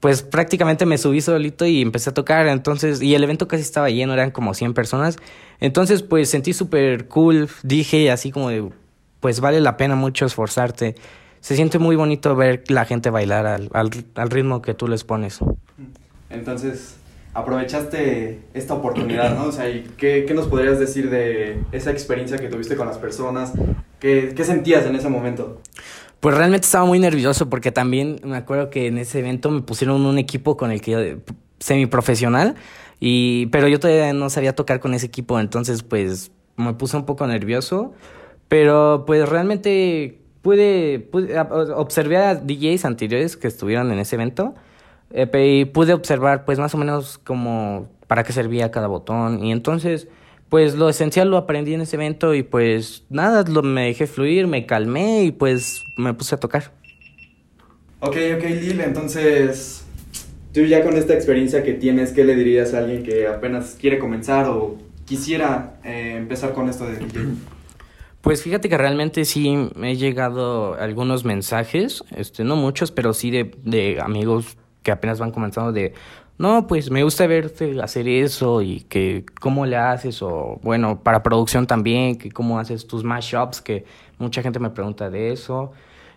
pues 0.00 0.22
prácticamente 0.22 0.86
me 0.86 0.98
subí 0.98 1.20
solito 1.20 1.66
y 1.66 1.82
empecé 1.82 2.10
a 2.10 2.14
tocar, 2.14 2.46
entonces, 2.48 3.02
y 3.02 3.14
el 3.14 3.24
evento 3.24 3.48
casi 3.48 3.62
estaba 3.62 3.90
lleno, 3.90 4.12
eran 4.12 4.30
como 4.30 4.54
100 4.54 4.74
personas, 4.74 5.16
entonces 5.60 6.02
pues 6.02 6.30
sentí 6.30 6.52
súper 6.52 7.08
cool, 7.08 7.48
dije 7.62 8.10
así 8.10 8.30
como 8.30 8.50
de, 8.50 8.68
pues 9.20 9.40
vale 9.40 9.60
la 9.60 9.76
pena 9.76 9.96
mucho 9.96 10.26
esforzarte, 10.26 10.94
se 11.46 11.54
siente 11.54 11.78
muy 11.78 11.94
bonito 11.94 12.34
ver 12.34 12.64
la 12.66 12.84
gente 12.86 13.08
bailar 13.08 13.46
al, 13.46 13.70
al, 13.72 14.30
ritmo 14.30 14.62
que 14.62 14.74
tú 14.74 14.88
les 14.88 15.04
pones. 15.04 15.38
Entonces, 16.28 16.96
aprovechaste 17.34 18.40
esta 18.52 18.74
oportunidad, 18.74 19.38
¿no? 19.38 19.44
O 19.44 19.52
sea, 19.52 19.66
¿qué, 19.96 20.24
¿qué, 20.26 20.34
nos 20.34 20.48
podrías 20.48 20.80
decir 20.80 21.08
de 21.08 21.62
esa 21.70 21.92
experiencia 21.92 22.36
que 22.36 22.48
tuviste 22.48 22.74
con 22.74 22.88
las 22.88 22.98
personas? 22.98 23.52
¿Qué, 24.00 24.32
¿Qué 24.36 24.42
sentías 24.42 24.86
en 24.86 24.96
ese 24.96 25.08
momento? 25.08 25.60
Pues 26.18 26.36
realmente 26.36 26.64
estaba 26.64 26.84
muy 26.84 26.98
nervioso 26.98 27.48
porque 27.48 27.70
también 27.70 28.18
me 28.24 28.38
acuerdo 28.38 28.68
que 28.68 28.88
en 28.88 28.98
ese 28.98 29.20
evento 29.20 29.48
me 29.52 29.62
pusieron 29.62 30.04
un 30.04 30.18
equipo 30.18 30.56
con 30.56 30.72
el 30.72 30.80
que 30.80 30.90
yo, 30.90 30.98
semiprofesional, 31.60 32.56
y, 32.98 33.46
pero 33.52 33.68
yo 33.68 33.78
todavía 33.78 34.12
no 34.12 34.30
sabía 34.30 34.56
tocar 34.56 34.80
con 34.80 34.94
ese 34.94 35.06
equipo, 35.06 35.38
entonces 35.38 35.84
pues 35.84 36.32
me 36.56 36.74
puse 36.74 36.96
un 36.96 37.06
poco 37.06 37.24
nervioso, 37.28 37.94
pero 38.48 39.04
pues 39.06 39.28
realmente 39.28 40.25
pude, 40.46 41.00
pude 41.00 41.40
observé 41.40 42.18
a 42.18 42.36
DJs 42.36 42.84
anteriores 42.84 43.36
que 43.36 43.48
estuvieron 43.48 43.90
en 43.90 43.98
ese 43.98 44.14
evento 44.14 44.54
eh, 45.10 45.28
y 45.44 45.64
pude 45.64 45.92
observar 45.92 46.44
pues 46.44 46.60
más 46.60 46.72
o 46.72 46.78
menos 46.78 47.18
como 47.18 47.88
para 48.06 48.22
qué 48.22 48.32
servía 48.32 48.70
cada 48.70 48.86
botón 48.86 49.42
y 49.42 49.50
entonces 49.50 50.06
pues 50.48 50.76
lo 50.76 50.88
esencial 50.88 51.30
lo 51.30 51.36
aprendí 51.36 51.74
en 51.74 51.80
ese 51.80 51.96
evento 51.96 52.32
y 52.32 52.44
pues 52.44 53.02
nada, 53.10 53.42
lo, 53.50 53.64
me 53.64 53.86
dejé 53.86 54.06
fluir, 54.06 54.46
me 54.46 54.66
calmé 54.66 55.24
y 55.24 55.32
pues 55.32 55.82
me 55.96 56.14
puse 56.14 56.36
a 56.36 56.38
tocar. 56.38 56.70
Ok, 57.98 58.16
ok 58.36 58.44
Lil, 58.44 58.80
entonces 58.82 59.84
tú 60.54 60.60
ya 60.60 60.84
con 60.84 60.96
esta 60.96 61.12
experiencia 61.14 61.64
que 61.64 61.72
tienes, 61.72 62.12
¿qué 62.12 62.22
le 62.22 62.36
dirías 62.36 62.72
a 62.72 62.78
alguien 62.78 63.02
que 63.02 63.26
apenas 63.26 63.76
quiere 63.80 63.98
comenzar 63.98 64.46
o 64.46 64.76
quisiera 65.06 65.80
eh, 65.82 66.14
empezar 66.16 66.52
con 66.52 66.68
esto 66.68 66.86
de 66.86 66.98
DJ? 66.98 67.55
Pues 68.26 68.42
fíjate 68.42 68.68
que 68.68 68.76
realmente 68.76 69.24
sí 69.24 69.70
me 69.76 69.92
he 69.92 69.96
llegado 69.96 70.74
algunos 70.74 71.24
mensajes, 71.24 72.02
este, 72.10 72.42
no 72.42 72.56
muchos, 72.56 72.90
pero 72.90 73.12
sí 73.12 73.30
de, 73.30 73.54
de 73.62 74.00
amigos 74.00 74.58
que 74.82 74.90
apenas 74.90 75.20
van 75.20 75.30
comenzando 75.30 75.70
de, 75.70 75.94
no, 76.36 76.66
pues 76.66 76.90
me 76.90 77.04
gusta 77.04 77.28
verte 77.28 77.80
hacer 77.80 78.08
eso 78.08 78.62
y 78.62 78.80
que 78.80 79.24
cómo 79.40 79.64
le 79.64 79.76
haces 79.76 80.22
o 80.22 80.58
bueno, 80.64 81.04
para 81.04 81.22
producción 81.22 81.68
también, 81.68 82.18
que 82.18 82.32
cómo 82.32 82.58
haces 82.58 82.88
tus 82.88 83.04
mashups, 83.04 83.60
que 83.60 83.84
mucha 84.18 84.42
gente 84.42 84.58
me 84.58 84.70
pregunta 84.70 85.08
de 85.08 85.30
eso. 85.30 85.70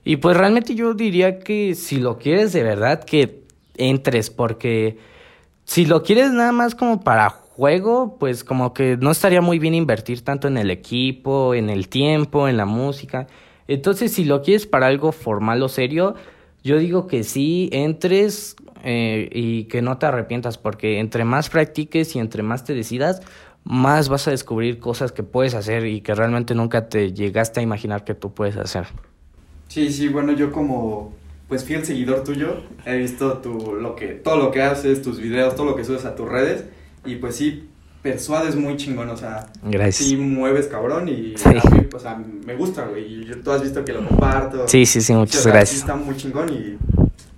Y 0.03 0.15
pues 0.15 0.35
realmente 0.35 0.73
yo 0.73 0.95
diría 0.95 1.37
que 1.37 1.75
si 1.75 1.97
lo 1.97 2.17
quieres 2.17 2.53
de 2.53 2.63
verdad, 2.63 3.03
que 3.03 3.43
entres, 3.77 4.31
porque 4.31 4.97
si 5.63 5.85
lo 5.85 6.01
quieres 6.01 6.31
nada 6.31 6.53
más 6.53 6.73
como 6.73 7.01
para 7.01 7.35
juego, 7.59 8.15
pues 8.17 8.45
como 8.45 8.73
que 8.73 8.95
no 8.95 9.11
estaría 9.11 9.41
muy 9.41 9.59
bien 9.59 9.75
invertir 9.75 10.21
tanto 10.21 10.47
en 10.47 10.57
el 10.57 10.71
equipo, 10.71 11.53
en 11.53 11.69
el 11.69 11.89
tiempo, 11.89 12.47
en 12.47 12.55
la 12.55 12.65
música. 12.65 13.27
Entonces, 13.67 14.13
si 14.13 14.23
lo 14.23 14.41
quieres 14.41 14.65
para 14.65 14.87
algo 14.87 15.11
formal 15.11 15.61
o 15.61 15.67
serio, 15.67 16.15
yo 16.63 16.77
digo 16.77 17.05
que 17.05 17.25
sí, 17.25 17.69
entres 17.73 18.55
eh, 18.85 19.27
y 19.33 19.65
que 19.65 19.81
no 19.81 19.97
te 19.97 20.05
arrepientas, 20.05 20.57
porque 20.57 20.99
entre 20.99 21.25
más 21.25 21.49
practiques 21.49 22.15
y 22.15 22.19
entre 22.19 22.43
más 22.43 22.63
te 22.63 22.73
decidas, 22.73 23.21
más 23.65 24.07
vas 24.07 24.29
a 24.29 24.31
descubrir 24.31 24.79
cosas 24.79 25.11
que 25.11 25.23
puedes 25.23 25.53
hacer 25.53 25.85
y 25.85 25.99
que 25.99 26.15
realmente 26.15 26.55
nunca 26.55 26.87
te 26.87 27.11
llegaste 27.11 27.59
a 27.59 27.63
imaginar 27.63 28.05
que 28.05 28.13
tú 28.13 28.33
puedes 28.33 28.55
hacer. 28.55 28.87
Sí, 29.67 29.91
sí, 29.91 30.07
bueno, 30.07 30.31
yo 30.31 30.53
como 30.53 31.11
pues 31.49 31.65
fiel 31.65 31.83
seguidor 31.83 32.23
tuyo, 32.23 32.61
he 32.85 32.95
visto 32.95 33.39
tu, 33.39 33.75
lo 33.75 33.97
que, 33.97 34.07
todo 34.13 34.37
lo 34.37 34.49
que 34.49 34.61
haces, 34.61 35.01
tus 35.01 35.19
videos, 35.19 35.55
todo 35.55 35.65
lo 35.65 35.75
que 35.75 35.83
subes 35.83 36.05
a 36.05 36.15
tus 36.15 36.29
redes 36.29 36.63
y 37.05 37.15
pues 37.15 37.35
sí, 37.35 37.69
persuades 38.01 38.55
muy 38.55 38.77
chingón, 38.77 39.09
o 39.09 39.17
sea, 39.17 39.47
Gracias. 39.63 40.07
sí 40.07 40.15
mueves 40.15 40.67
cabrón 40.67 41.07
y 41.09 41.33
a 41.43 41.49
mí, 41.49 41.87
o 41.93 41.99
sea, 41.99 42.15
me 42.45 42.55
gusta, 42.55 42.85
güey, 42.85 43.21
y 43.21 43.31
tú 43.43 43.51
has 43.51 43.61
visto 43.61 43.83
que 43.83 43.93
lo 43.93 44.07
comparto. 44.07 44.67
Sí, 44.67 44.85
sí, 44.85 45.01
sí, 45.01 45.13
muchas 45.13 45.45
gracias. 45.45 45.69
Sí, 45.69 45.77
está 45.77 45.95
muy 45.95 46.15
chingón 46.15 46.49
y 46.49 46.77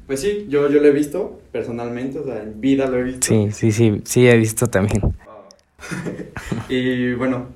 pues 0.06 0.22
sí, 0.22 0.46
yo, 0.50 0.70
yo 0.70 0.82
lo 0.82 0.88
he 0.88 0.91
visto 0.91 1.41
personalmente, 1.51 2.20
o 2.20 2.25
sea, 2.25 2.41
en 2.41 2.60
vida 2.60 2.88
lo 2.88 2.98
he 2.98 3.03
visto. 3.03 3.27
Sí, 3.27 3.50
sí, 3.51 3.72
sí, 3.72 4.01
sí 4.03 4.27
he 4.27 4.38
visto 4.38 4.68
también. 4.68 5.01
y 6.70 7.13
bueno, 7.13 7.48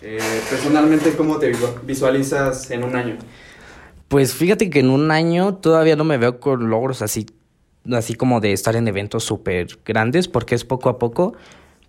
eh, 0.00 0.18
personalmente, 0.48 1.12
¿cómo 1.16 1.38
te 1.38 1.52
visualizas 1.84 2.70
en 2.70 2.84
un 2.84 2.96
año? 2.96 3.16
Pues 4.08 4.34
fíjate 4.34 4.70
que 4.70 4.80
en 4.80 4.90
un 4.90 5.10
año 5.10 5.56
todavía 5.56 5.94
no 5.94 6.04
me 6.04 6.16
veo 6.16 6.40
con 6.40 6.70
logros 6.70 7.02
así 7.02 7.26
así 7.92 8.14
como 8.14 8.40
de 8.40 8.52
estar 8.52 8.76
en 8.76 8.88
eventos 8.88 9.24
súper 9.24 9.78
grandes, 9.84 10.28
porque 10.28 10.54
es 10.54 10.64
poco 10.64 10.88
a 10.88 10.98
poco. 10.98 11.34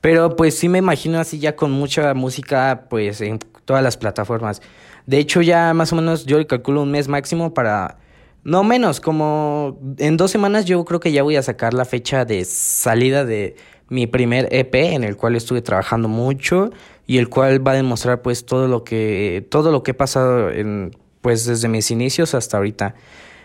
Pero 0.01 0.35
pues 0.35 0.57
sí 0.57 0.67
me 0.67 0.79
imagino 0.79 1.19
así 1.19 1.39
ya 1.39 1.55
con 1.55 1.71
mucha 1.71 2.13
música, 2.13 2.87
pues 2.89 3.21
en 3.21 3.39
todas 3.65 3.83
las 3.83 3.97
plataformas. 3.97 4.61
De 5.05 5.17
hecho, 5.17 5.41
ya 5.41 5.73
más 5.73 5.93
o 5.93 5.95
menos 5.95 6.25
yo 6.25 6.45
calculo 6.47 6.81
un 6.81 6.91
mes 6.91 7.07
máximo 7.07 7.53
para... 7.53 7.97
No 8.43 8.63
menos, 8.63 8.99
como 8.99 9.79
en 9.99 10.17
dos 10.17 10.31
semanas 10.31 10.65
yo 10.65 10.83
creo 10.83 10.99
que 10.99 11.11
ya 11.11 11.21
voy 11.21 11.35
a 11.35 11.43
sacar 11.43 11.75
la 11.75 11.85
fecha 11.85 12.25
de 12.25 12.43
salida 12.43 13.23
de 13.23 13.55
mi 13.87 14.07
primer 14.07 14.47
EP 14.51 14.73
en 14.73 15.03
el 15.03 15.15
cual 15.15 15.35
estuve 15.35 15.61
trabajando 15.61 16.07
mucho 16.07 16.71
y 17.05 17.19
el 17.19 17.29
cual 17.29 17.65
va 17.65 17.73
a 17.73 17.75
demostrar 17.75 18.23
pues 18.23 18.45
todo 18.45 18.67
lo 18.67 18.83
que 18.83 19.45
todo 19.51 19.71
lo 19.71 19.83
que 19.83 19.91
he 19.91 19.93
pasado 19.93 20.49
en 20.49 20.95
pues 21.21 21.45
desde 21.45 21.67
mis 21.67 21.91
inicios 21.91 22.33
hasta 22.33 22.57
ahorita. 22.57 22.95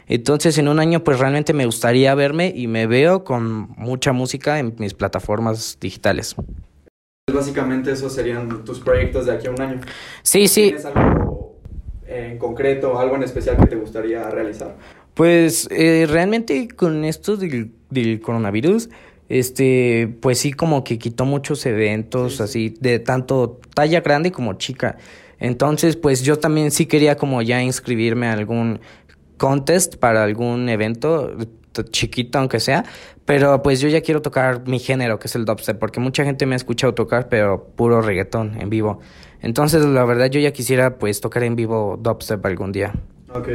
Entonces 0.07 0.57
en 0.59 0.69
un 0.69 0.79
año 0.79 1.03
pues 1.03 1.19
realmente 1.19 1.53
me 1.53 1.67
gustaría 1.67 2.15
verme 2.15 2.53
y 2.55 2.67
me 2.67 2.87
veo 2.87 3.25
con 3.25 3.71
mucha 3.77 4.13
música 4.13 4.59
en 4.59 4.75
mis 4.79 4.95
plataformas 4.95 5.79
digitales. 5.81 6.37
Básicamente 7.33 7.91
esos 7.91 8.13
serían 8.13 8.65
tus 8.65 8.79
proyectos 8.79 9.27
de 9.27 9.33
aquí 9.33 9.49
a 9.49 9.51
un 9.51 9.61
año. 9.61 9.81
Sí, 10.23 10.47
sí. 10.47 10.69
¿Tienes 10.69 10.85
algo 10.85 11.57
en 12.07 12.39
concreto, 12.39 12.99
algo 12.99 13.17
en 13.17 13.25
especial 13.25 13.57
que 13.57 13.67
te 13.67 13.77
gustaría 13.77 14.31
realizar? 14.31 14.77
Pues 15.15 15.67
eh, 15.71 16.07
realmente 16.09 16.69
con 16.69 17.05
esto 17.05 17.37
del, 17.37 17.73
del, 17.91 18.21
coronavirus, 18.21 18.91
este, 19.29 20.15
pues 20.21 20.39
sí 20.39 20.53
como 20.53 20.85
que 20.85 20.99
quitó 20.99 21.25
muchos 21.25 21.67
eventos 21.67 22.41
así, 22.41 22.75
de 22.81 23.01
tanto 23.01 23.61
talla 23.75 24.03
grande 24.03 24.31
como 24.31 24.55
chica. 24.55 24.97
Entonces, 25.39 25.97
pues 25.97 26.23
yo 26.23 26.39
también 26.39 26.71
sí 26.71 26.87
quería 26.87 27.17
como 27.17 27.43
ya 27.43 27.63
inscribirme 27.63 28.27
a 28.29 28.33
algún 28.33 28.81
contest 29.37 29.97
para 29.97 30.25
algún 30.25 30.69
evento 30.69 31.37
chiquito 31.85 32.39
aunque 32.39 32.61
sea, 32.61 32.85
pero 33.25 33.63
pues 33.63 33.81
yo 33.81 33.89
ya 33.89 34.01
quiero 34.01 34.23
tocar 34.23 34.67
mi 34.67 34.79
género, 34.79 35.19
que 35.19 35.27
es 35.27 35.35
el 35.35 35.45
dubstep, 35.45 35.79
porque 35.79 36.01
mucha 36.01 36.25
gente 36.25 36.47
me 36.47 36.55
ha 36.55 36.57
escuchado 36.57 36.95
tocar, 36.95 37.29
pero 37.29 37.65
puro 37.77 38.01
reggaetón 38.01 38.61
en 38.61 38.71
vivo. 38.71 39.01
Entonces, 39.43 39.85
la 39.85 40.05
verdad, 40.05 40.31
yo 40.31 40.41
ya 40.41 40.53
quisiera 40.53 40.99
pues 40.99 41.21
tocar 41.21 41.43
en 41.43 41.57
vivo 41.57 41.99
dubstep 42.01 42.45
algún 42.47 42.73
día. 42.73 42.95
Ok. 43.33 43.49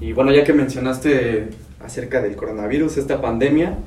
Y 0.00 0.12
bueno, 0.12 0.32
ya 0.32 0.44
que 0.44 0.52
mencionaste 0.52 1.48
acerca 1.80 2.22
del 2.22 2.36
coronavirus, 2.36 2.96
esta 2.96 3.20
pandemia, 3.20 3.78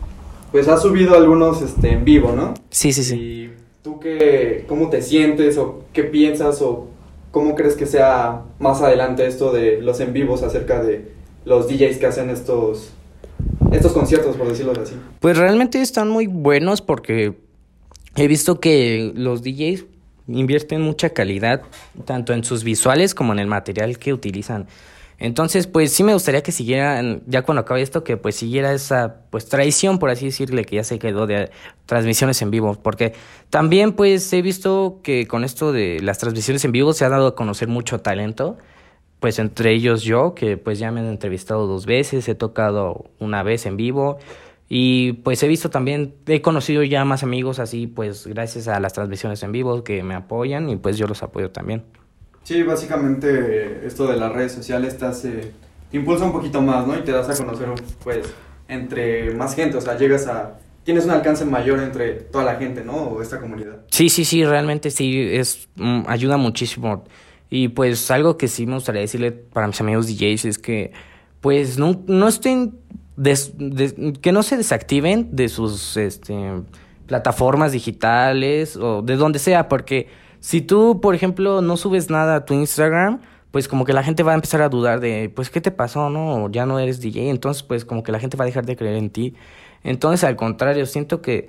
pues 0.51 0.67
has 0.67 0.81
subido 0.81 1.15
algunos 1.15 1.61
este, 1.61 1.91
en 1.93 2.05
vivo, 2.05 2.33
¿no? 2.33 2.53
Sí, 2.69 2.93
sí, 2.93 3.03
sí. 3.03 3.15
¿Y 3.15 3.51
tú 3.83 3.99
qué, 3.99 4.65
cómo 4.67 4.89
te 4.89 5.01
sientes 5.01 5.57
o 5.57 5.85
qué 5.93 6.03
piensas 6.03 6.61
o 6.61 6.87
cómo 7.37 7.53
crees 7.53 7.75
que 7.75 7.85
sea 7.85 8.41
más 8.57 8.81
adelante 8.81 9.27
esto 9.27 9.51
de 9.51 9.79
los 9.79 9.99
en 9.99 10.11
vivos 10.11 10.41
acerca 10.41 10.81
de 10.81 11.11
los 11.45 11.67
DJs 11.67 11.97
que 11.97 12.07
hacen 12.07 12.31
estos 12.31 12.93
estos 13.71 13.91
conciertos, 13.91 14.35
por 14.35 14.47
decirlo 14.47 14.73
así? 14.81 14.95
Pues 15.19 15.37
realmente 15.37 15.79
están 15.81 16.09
muy 16.09 16.25
buenos 16.25 16.81
porque 16.81 17.35
he 18.15 18.27
visto 18.27 18.59
que 18.59 19.11
los 19.15 19.43
DJs 19.43 19.85
invierten 20.27 20.81
mucha 20.81 21.11
calidad, 21.11 21.61
tanto 22.05 22.33
en 22.33 22.43
sus 22.43 22.63
visuales 22.63 23.13
como 23.13 23.33
en 23.33 23.39
el 23.39 23.47
material 23.47 23.99
que 23.99 24.13
utilizan. 24.13 24.65
Entonces, 25.19 25.65
pues 25.65 25.91
sí 25.91 26.03
me 26.03 26.13
gustaría 26.13 26.43
que 26.43 26.51
siguieran, 26.51 27.23
ya 27.25 27.41
cuando 27.41 27.61
acabe 27.61 27.81
esto, 27.81 28.03
que 28.03 28.17
pues 28.17 28.35
siguiera 28.35 28.71
esa 28.73 29.21
pues 29.31 29.49
tradición, 29.49 29.97
por 29.97 30.11
así 30.11 30.25
decirle, 30.25 30.63
que 30.63 30.75
ya 30.75 30.83
se 30.83 30.99
quedó 30.99 31.25
de 31.25 31.49
transmisiones 31.87 32.41
en 32.43 32.51
vivo, 32.51 32.75
porque 32.75 33.13
también 33.49 33.93
pues 33.93 34.31
he 34.33 34.43
visto 34.43 34.99
que 35.03 35.27
con 35.27 35.43
esto 35.43 35.71
de 35.71 35.99
las 36.01 36.19
transmisiones 36.19 36.63
en 36.65 36.71
vivo 36.71 36.93
se 36.93 37.03
ha 37.05 37.09
dado 37.09 37.27
a 37.27 37.35
conocer 37.35 37.67
mucho 37.67 37.99
talento. 38.01 38.57
Pues 39.19 39.39
entre 39.39 39.73
ellos 39.73 40.03
yo, 40.03 40.35
que 40.35 40.57
pues 40.57 40.77
ya 40.77 40.91
me 40.91 40.99
han 40.99 41.07
entrevistado 41.07 41.65
dos 41.65 41.87
veces, 41.87 42.27
he 42.29 42.35
tocado 42.35 43.05
una 43.19 43.41
vez 43.41 43.65
en 43.65 43.75
vivo. 43.75 44.19
Y 44.69 45.13
pues 45.13 45.41
he 45.43 45.47
visto 45.47 45.69
también, 45.69 46.13
he 46.27 46.41
conocido 46.41 46.83
ya 46.83 47.05
más 47.05 47.23
amigos 47.23 47.59
así, 47.59 47.87
pues 47.87 48.27
gracias 48.27 48.67
a 48.67 48.79
las 48.79 48.93
transmisiones 48.93 49.41
en 49.43 49.51
vivo 49.51 49.83
que 49.83 50.03
me 50.03 50.13
apoyan 50.13 50.69
y 50.69 50.75
pues 50.75 50.97
yo 50.97 51.07
los 51.07 51.23
apoyo 51.23 51.51
también. 51.51 51.83
Sí, 52.47 52.63
básicamente 52.63 53.85
esto 53.85 54.07
de 54.07 54.15
las 54.15 54.31
redes 54.31 54.53
sociales 54.53 54.97
te 54.97 55.05
hace, 55.05 55.51
te 55.91 55.97
impulsa 55.97 56.23
un 56.23 56.31
poquito 56.31 56.61
más, 56.61 56.87
¿no? 56.87 56.97
Y 56.97 57.01
te 57.01 57.11
das 57.11 57.29
a 57.29 57.35
conocer 57.35 57.67
pues 58.01 58.25
entre 58.69 59.31
más 59.31 59.53
gente, 59.53 59.75
o 59.75 59.81
sea, 59.81 59.97
llegas 59.97 60.27
a, 60.27 60.57
tienes 60.85 61.03
un 61.03 61.11
alcance 61.11 61.43
mayor 61.43 61.81
entre 61.81 62.13
toda 62.13 62.45
la 62.45 62.55
gente, 62.55 62.85
¿no? 62.85 62.93
O 62.93 63.21
esta 63.21 63.41
comunidad. 63.41 63.81
Sí, 63.91 64.07
sí, 64.07 64.23
sí, 64.23 64.45
realmente 64.45 64.91
sí, 64.91 65.27
es, 65.29 65.67
mm, 65.75 66.03
ayuda 66.07 66.37
muchísimo 66.37 67.03
y 67.49 67.67
pues 67.67 68.09
algo 68.11 68.37
que 68.37 68.47
sí 68.47 68.65
me 68.65 68.75
gustaría 68.75 69.01
decirle 69.01 69.33
para 69.33 69.67
mis 69.67 69.81
amigos 69.81 70.07
DJs 70.07 70.45
es 70.45 70.57
que 70.57 70.93
pues 71.41 71.77
no, 71.77 72.01
no 72.07 72.29
estén, 72.29 72.79
que 74.21 74.31
no 74.31 74.41
se 74.41 74.55
desactiven 74.55 75.35
de 75.35 75.49
sus 75.49 75.97
este, 75.97 76.33
plataformas 77.07 77.73
digitales 77.73 78.77
o 78.77 79.01
de 79.01 79.17
donde 79.17 79.39
sea, 79.39 79.67
porque 79.67 80.07
si 80.39 80.61
tú, 80.61 81.01
por 81.01 81.15
ejemplo, 81.15 81.61
no 81.61 81.77
subes 81.77 82.09
nada 82.09 82.35
a 82.35 82.45
tu 82.45 82.53
Instagram, 82.53 83.21
pues 83.51 83.67
como 83.67 83.85
que 83.85 83.93
la 83.93 84.03
gente 84.03 84.23
va 84.23 84.33
a 84.33 84.35
empezar 84.35 84.61
a 84.61 84.69
dudar 84.69 84.99
de, 84.99 85.31
pues, 85.35 85.49
¿qué 85.49 85.61
te 85.61 85.71
pasó? 85.71 86.09
No, 86.09 86.49
ya 86.51 86.65
no 86.65 86.79
eres 86.79 86.99
DJ, 87.01 87.29
entonces 87.29 87.63
pues 87.63 87.85
como 87.85 88.03
que 88.03 88.11
la 88.11 88.19
gente 88.19 88.37
va 88.37 88.43
a 88.43 88.47
dejar 88.47 88.65
de 88.65 88.75
creer 88.75 88.95
en 88.95 89.09
ti. 89.09 89.35
Entonces, 89.83 90.23
al 90.23 90.35
contrario, 90.35 90.85
siento 90.85 91.21
que 91.21 91.47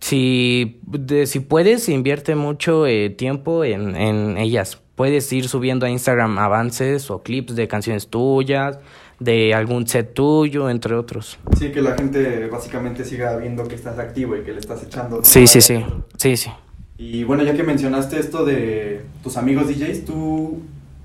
si, 0.00 0.80
si 1.24 1.40
puedes, 1.40 1.88
invierte 1.88 2.34
mucho 2.34 2.86
eh, 2.86 3.10
tiempo 3.10 3.64
en, 3.64 3.96
en 3.96 4.38
ellas 4.38 4.82
Puedes 4.96 5.30
ir 5.30 5.46
subiendo 5.46 5.84
a 5.84 5.90
Instagram 5.90 6.38
avances 6.38 7.10
o 7.10 7.22
clips 7.22 7.54
de 7.54 7.68
canciones 7.68 8.08
tuyas, 8.08 8.78
de 9.20 9.52
algún 9.52 9.86
set 9.86 10.14
tuyo, 10.14 10.70
entre 10.70 10.94
otros. 10.94 11.38
Sí, 11.56 11.70
que 11.70 11.82
la 11.82 11.94
gente 11.94 12.46
básicamente 12.46 13.04
siga 13.04 13.36
viendo 13.36 13.68
que 13.68 13.74
estás 13.74 13.98
activo 13.98 14.36
y 14.36 14.42
que 14.42 14.52
le 14.52 14.58
estás 14.58 14.82
echando. 14.82 15.22
Sí, 15.22 15.46
sí, 15.46 15.60
sí, 15.60 15.84
sí, 16.16 16.38
sí. 16.38 16.50
Y 16.98 17.24
bueno, 17.24 17.42
ya 17.42 17.54
que 17.54 17.62
mencionaste 17.62 18.18
esto 18.18 18.44
de 18.44 19.04
tus 19.22 19.36
amigos 19.36 19.68
DJs, 19.68 20.04
¿tú 20.04 20.62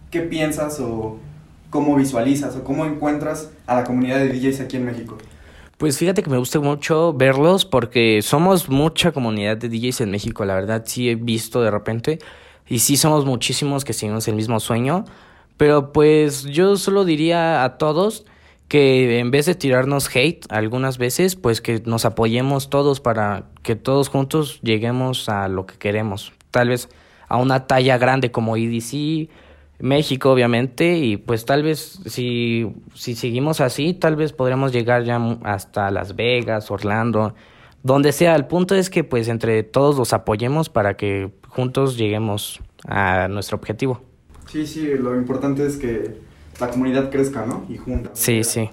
qué 0.10 0.22
piensas 0.22 0.80
o 0.80 1.18
cómo 1.70 1.96
visualizas 1.96 2.56
o 2.56 2.64
cómo 2.64 2.86
encuentras 2.86 3.52
a 3.66 3.76
la 3.76 3.84
comunidad 3.84 4.20
de 4.20 4.30
DJs 4.30 4.62
aquí 4.62 4.78
en 4.78 4.86
México? 4.86 5.18
Pues 5.78 5.98
fíjate 5.98 6.22
que 6.22 6.30
me 6.30 6.38
gusta 6.38 6.60
mucho 6.60 7.12
verlos 7.14 7.66
porque 7.66 8.22
somos 8.22 8.70
mucha 8.70 9.12
comunidad 9.12 9.58
de 9.58 9.68
DJs 9.68 10.02
en 10.02 10.12
México, 10.12 10.46
la 10.46 10.54
verdad 10.54 10.84
sí 10.86 11.10
he 11.10 11.16
visto 11.16 11.62
de 11.62 11.72
repente 11.72 12.20
y 12.68 12.80
sí 12.80 12.98
somos 12.98 13.26
muchísimos 13.26 13.84
que 13.84 13.94
seguimos 13.94 14.28
el 14.28 14.36
mismo 14.36 14.60
sueño, 14.60 15.06
pero 15.58 15.92
pues 15.92 16.44
yo 16.44 16.78
solo 16.78 17.04
diría 17.04 17.64
a 17.64 17.78
todos 17.78 18.26
que 18.72 19.20
en 19.20 19.32
vez 19.32 19.48
de 19.48 19.54
tirarnos 19.54 20.10
hate 20.16 20.46
algunas 20.48 20.98
veces, 20.98 21.36
pues 21.36 21.60
que 21.60 21.84
nos 21.86 22.06
apoyemos 22.06 22.70
todos 22.70 23.02
para 23.02 23.50
que 23.64 23.76
todos 23.76 24.08
juntos 24.08 24.62
lleguemos 24.62 25.28
a 25.28 25.50
lo 25.50 25.66
que 25.66 25.78
queremos. 25.78 26.32
Tal 26.52 26.70
vez 26.70 26.88
a 27.28 27.36
una 27.36 27.68
talla 27.68 27.98
grande 27.98 28.32
como 28.32 28.56
EDC, 28.56 29.30
México 29.80 30.32
obviamente, 30.32 31.00
y 31.00 31.18
pues 31.18 31.44
tal 31.44 31.64
vez 31.64 32.00
si, 32.06 32.72
si 32.94 33.16
seguimos 33.16 33.60
así, 33.60 33.94
tal 33.94 34.16
vez 34.16 34.32
podremos 34.32 34.72
llegar 34.72 35.04
ya 35.04 35.20
hasta 35.44 35.92
Las 35.92 36.16
Vegas, 36.16 36.72
Orlando, 36.72 37.36
donde 37.84 38.14
sea. 38.14 38.38
El 38.38 38.46
punto 38.46 38.74
es 38.74 38.90
que 38.90 39.04
pues 39.04 39.28
entre 39.28 39.64
todos 39.64 39.98
los 39.98 40.14
apoyemos 40.14 40.70
para 40.70 40.96
que 40.96 41.30
juntos 41.50 41.98
lleguemos 41.98 42.62
a 42.88 43.28
nuestro 43.28 43.58
objetivo. 43.58 44.02
Sí, 44.48 44.66
sí, 44.66 44.92
lo 44.98 45.14
importante 45.18 45.66
es 45.66 45.76
que 45.76 46.31
la 46.60 46.70
comunidad 46.70 47.10
crezca, 47.10 47.46
¿no? 47.46 47.66
Y 47.70 47.78
juntas. 47.78 48.12
Sí, 48.14 48.44
sí. 48.44 48.70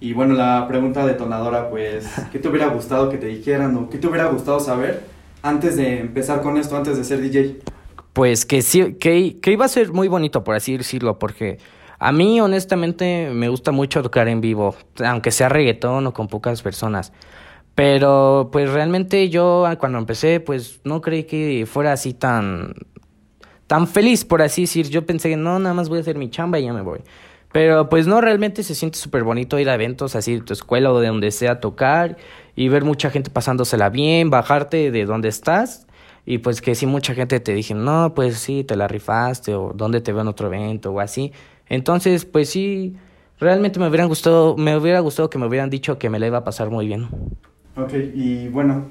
Y 0.00 0.12
bueno, 0.12 0.34
la 0.34 0.66
pregunta 0.68 1.06
detonadora, 1.06 1.70
pues, 1.70 2.06
¿qué 2.32 2.38
te 2.38 2.48
hubiera 2.48 2.68
gustado 2.68 3.08
que 3.08 3.18
te 3.18 3.26
dijeran 3.26 3.76
o 3.76 3.88
qué 3.88 3.98
te 3.98 4.06
hubiera 4.06 4.26
gustado 4.26 4.60
saber 4.60 5.04
antes 5.42 5.76
de 5.76 6.00
empezar 6.00 6.42
con 6.42 6.56
esto, 6.56 6.76
antes 6.76 6.96
de 6.96 7.04
ser 7.04 7.20
DJ? 7.20 7.60
Pues 8.12 8.44
que 8.44 8.62
sí, 8.62 8.94
que, 8.94 9.40
que 9.40 9.52
iba 9.52 9.64
a 9.64 9.68
ser 9.68 9.92
muy 9.92 10.08
bonito, 10.08 10.44
por 10.44 10.54
así 10.54 10.76
decirlo, 10.76 11.18
porque 11.18 11.58
a 11.98 12.12
mí 12.12 12.40
honestamente 12.40 13.30
me 13.32 13.48
gusta 13.48 13.72
mucho 13.72 14.02
tocar 14.02 14.28
en 14.28 14.40
vivo, 14.40 14.74
aunque 15.04 15.30
sea 15.30 15.48
reggaetón 15.48 16.06
o 16.06 16.12
con 16.12 16.28
pocas 16.28 16.62
personas. 16.62 17.12
Pero 17.74 18.50
pues 18.52 18.70
realmente 18.70 19.30
yo 19.30 19.66
cuando 19.78 19.98
empecé 19.98 20.38
pues 20.38 20.80
no 20.84 21.00
creí 21.00 21.24
que 21.24 21.66
fuera 21.66 21.92
así 21.92 22.14
tan 22.14 22.74
tan 23.66 23.86
feliz 23.86 24.24
por 24.24 24.42
así 24.42 24.62
decir. 24.62 24.88
Yo 24.88 25.06
pensé 25.06 25.30
que 25.30 25.36
no, 25.36 25.58
nada 25.58 25.74
más 25.74 25.88
voy 25.88 25.98
a 25.98 26.00
hacer 26.02 26.16
mi 26.16 26.30
chamba 26.30 26.58
y 26.58 26.64
ya 26.64 26.72
me 26.72 26.82
voy. 26.82 27.00
Pero 27.52 27.88
pues 27.88 28.06
no, 28.06 28.20
realmente 28.20 28.62
se 28.62 28.74
siente 28.74 28.98
súper 28.98 29.22
bonito 29.22 29.58
ir 29.58 29.68
a 29.70 29.74
eventos 29.74 30.16
así 30.16 30.34
de 30.34 30.40
tu 30.40 30.52
escuela 30.52 30.92
o 30.92 30.98
de 30.98 31.06
donde 31.06 31.30
sea 31.30 31.60
tocar 31.60 32.16
y 32.56 32.68
ver 32.68 32.84
mucha 32.84 33.10
gente 33.10 33.30
pasándosela 33.30 33.90
bien, 33.90 34.28
bajarte 34.28 34.90
de 34.90 35.04
donde 35.04 35.28
estás 35.28 35.86
y 36.26 36.38
pues 36.38 36.60
que 36.60 36.74
si 36.74 36.86
mucha 36.86 37.14
gente 37.14 37.38
te 37.40 37.52
dije, 37.52 37.74
no, 37.74 38.14
pues 38.14 38.38
sí, 38.38 38.64
te 38.64 38.76
la 38.76 38.88
rifaste 38.88 39.54
o 39.54 39.72
dónde 39.74 40.00
te 40.00 40.12
veo 40.12 40.22
en 40.22 40.28
otro 40.28 40.46
evento 40.46 40.90
o 40.92 41.00
así. 41.00 41.32
Entonces, 41.68 42.24
pues 42.24 42.48
sí, 42.48 42.96
realmente 43.38 43.78
me 43.78 43.88
hubieran 43.88 44.08
gustado, 44.08 44.56
me 44.56 44.76
hubiera 44.76 45.00
gustado 45.00 45.28
que 45.28 45.38
me 45.38 45.46
hubieran 45.46 45.70
dicho 45.70 45.98
que 45.98 46.08
me 46.08 46.18
la 46.18 46.26
iba 46.26 46.38
a 46.38 46.44
pasar 46.44 46.70
muy 46.70 46.86
bien. 46.86 47.08
Ok, 47.76 47.92
y 48.14 48.48
bueno, 48.48 48.86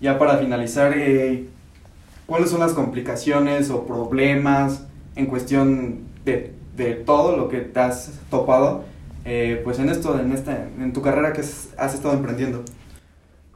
ya 0.00 0.18
para 0.18 0.38
finalizar, 0.38 0.92
eh, 0.96 1.46
¿cuáles 2.30 2.50
son 2.50 2.60
las 2.60 2.74
complicaciones 2.74 3.70
o 3.70 3.86
problemas 3.86 4.86
en 5.16 5.26
cuestión 5.26 6.02
de, 6.24 6.54
de 6.76 6.94
todo 6.94 7.36
lo 7.36 7.48
que 7.48 7.58
te 7.58 7.80
has 7.80 8.20
topado, 8.30 8.84
eh, 9.24 9.60
pues 9.64 9.80
en 9.80 9.88
esto, 9.88 10.16
en, 10.16 10.30
esta, 10.30 10.68
en 10.78 10.92
tu 10.92 11.02
carrera 11.02 11.32
que 11.32 11.40
has 11.40 11.92
estado 11.92 12.14
emprendiendo? 12.14 12.62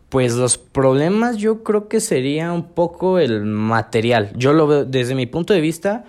Pues 0.08 0.34
los 0.34 0.58
problemas 0.58 1.36
yo 1.36 1.62
creo 1.62 1.86
que 1.86 2.00
sería 2.00 2.52
un 2.52 2.72
poco 2.72 3.20
el 3.20 3.44
material. 3.44 4.32
Yo 4.34 4.52
lo 4.52 4.66
veo 4.66 4.84
desde 4.84 5.14
mi 5.14 5.26
punto 5.26 5.54
de 5.54 5.60
vista 5.60 6.04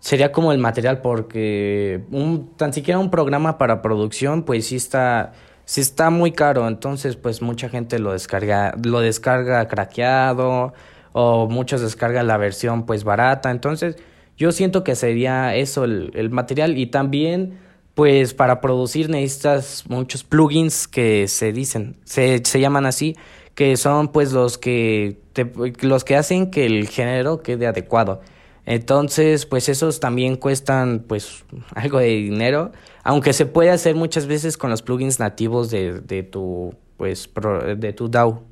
sería 0.00 0.32
como 0.32 0.50
el 0.50 0.58
material 0.58 1.00
porque 1.00 2.02
un 2.10 2.50
tan 2.56 2.72
siquiera 2.72 2.98
un 2.98 3.10
programa 3.10 3.58
para 3.58 3.80
producción 3.80 4.42
pues 4.42 4.66
sí 4.66 4.76
está 4.76 5.34
si 5.64 5.82
está 5.82 6.10
muy 6.10 6.32
caro, 6.32 6.66
entonces 6.66 7.14
pues 7.14 7.42
mucha 7.42 7.68
gente 7.68 8.00
lo 8.00 8.12
descarga, 8.12 8.74
lo 8.82 9.00
descarga 9.00 9.68
craqueado 9.68 10.72
o 11.20 11.48
muchos 11.48 11.80
descargan 11.80 12.28
la 12.28 12.36
versión 12.36 12.86
pues 12.86 13.02
barata, 13.02 13.50
entonces 13.50 13.96
Yo 14.36 14.52
siento 14.52 14.84
que 14.84 14.94
sería 14.94 15.56
eso 15.56 15.82
el, 15.82 16.12
el 16.14 16.30
material 16.30 16.78
y 16.78 16.86
también 16.86 17.58
pues 17.94 18.34
para 18.34 18.60
producir 18.60 19.10
necesitas 19.10 19.82
muchos 19.88 20.22
plugins 20.22 20.86
que 20.86 21.26
se 21.26 21.52
dicen, 21.52 21.96
se, 22.04 22.40
se 22.44 22.60
llaman 22.60 22.86
así, 22.86 23.16
que 23.56 23.76
son 23.76 24.12
pues 24.12 24.32
los 24.32 24.58
que 24.58 25.18
te, 25.32 25.50
los 25.80 26.04
que 26.04 26.14
hacen 26.14 26.52
que 26.52 26.66
el 26.66 26.86
género 26.88 27.42
quede 27.42 27.66
adecuado. 27.66 28.20
Entonces, 28.64 29.44
pues 29.44 29.68
esos 29.68 29.98
también 29.98 30.36
cuestan 30.36 31.04
pues 31.08 31.44
algo 31.74 31.98
de 31.98 32.06
dinero, 32.06 32.70
aunque 33.02 33.32
se 33.32 33.44
puede 33.44 33.70
hacer 33.70 33.96
muchas 33.96 34.28
veces 34.28 34.56
con 34.56 34.70
los 34.70 34.82
plugins 34.82 35.18
nativos 35.18 35.68
de, 35.68 36.00
de 36.00 36.22
tu 36.22 36.74
pues 36.96 37.26
pro, 37.26 37.74
de 37.74 37.92
tu 37.92 38.08
DAW. 38.08 38.42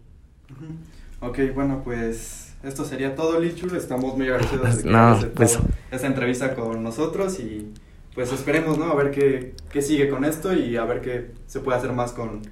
Ok, 1.20 1.38
bueno, 1.54 1.82
pues 1.84 2.45
esto 2.62 2.84
sería 2.84 3.14
todo, 3.14 3.38
Lichul. 3.40 3.76
Estamos 3.76 4.16
muy 4.16 4.26
agradecidos 4.28 4.78
de 4.78 4.82
que 4.84 4.88
No, 4.90 5.18
pues- 5.34 5.58
esta 5.90 6.06
entrevista 6.06 6.54
con 6.54 6.82
nosotros 6.82 7.38
y 7.40 7.72
pues 8.14 8.32
esperemos, 8.32 8.78
¿no? 8.78 8.86
A 8.86 8.94
ver 8.94 9.10
qué, 9.10 9.54
qué 9.70 9.82
sigue 9.82 10.08
con 10.08 10.24
esto 10.24 10.52
y 10.54 10.76
a 10.76 10.84
ver 10.84 11.00
qué 11.02 11.32
se 11.46 11.60
puede 11.60 11.78
hacer 11.78 11.92
más 11.92 12.12
con 12.12 12.42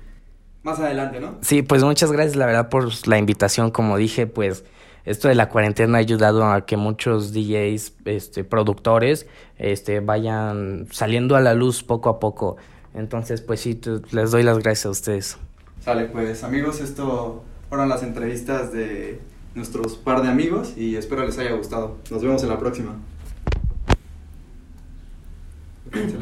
más 0.62 0.78
adelante, 0.78 1.20
¿no? 1.20 1.36
Sí, 1.42 1.62
pues 1.62 1.82
muchas 1.84 2.10
gracias 2.10 2.36
la 2.36 2.46
verdad 2.46 2.68
por 2.70 2.88
la 3.06 3.18
invitación, 3.18 3.70
como 3.70 3.96
dije, 3.98 4.26
pues 4.26 4.64
esto 5.04 5.28
de 5.28 5.34
la 5.34 5.50
cuarentena 5.50 5.98
ha 5.98 6.00
ayudado 6.00 6.44
a 6.50 6.64
que 6.64 6.78
muchos 6.78 7.32
DJs, 7.34 7.92
este, 8.06 8.44
productores, 8.44 9.26
este, 9.58 10.00
vayan 10.00 10.86
saliendo 10.90 11.36
a 11.36 11.40
la 11.40 11.52
luz 11.54 11.82
poco 11.82 12.08
a 12.08 12.18
poco. 12.18 12.56
Entonces, 12.94 13.42
pues 13.42 13.60
sí, 13.60 13.78
les 14.12 14.30
doy 14.30 14.42
las 14.42 14.58
gracias 14.58 14.86
a 14.86 14.90
ustedes. 14.90 15.36
Sale, 15.80 16.06
pues 16.06 16.44
amigos, 16.44 16.80
esto 16.80 17.44
fueron 17.68 17.90
las 17.90 18.02
entrevistas 18.02 18.72
de 18.72 19.20
nuestros 19.54 19.96
par 19.96 20.22
de 20.22 20.28
amigos 20.28 20.74
y 20.76 20.96
espero 20.96 21.24
les 21.24 21.38
haya 21.38 21.52
gustado. 21.52 21.96
Nos 22.10 22.22
vemos 22.22 22.42
en 22.42 22.48
la 22.48 22.58
próxima. 22.58 22.96
Ok, 25.86 25.94
se 25.94 26.18